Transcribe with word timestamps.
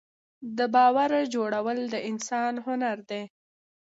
د 0.57 0.59
باور 0.75 1.11
جوړول 1.33 1.77
د 1.93 1.95
انسان 2.09 2.53
هنر 2.65 2.97
دی. 3.09 3.23